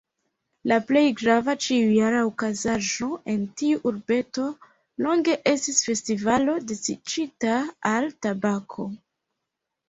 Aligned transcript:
La 0.69 0.75
plej 0.91 1.01
grava, 1.17 1.53
ĉiujara 1.65 2.23
okazaĵo 2.29 3.09
en 3.33 3.43
tiu 3.61 3.81
urbeto 3.89 4.47
longe 5.09 5.37
estis 5.53 5.83
festivalo 5.91 6.57
dediĉita 6.73 7.61
al 7.93 8.11
tabako. 8.29 8.89